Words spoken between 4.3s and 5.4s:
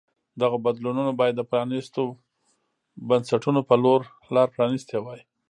لار پرانیستې وای.